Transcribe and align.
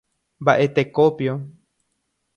Mba'etekópio. 0.41 1.33